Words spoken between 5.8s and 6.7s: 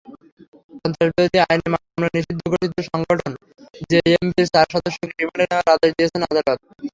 দিয়েছেন আদালত।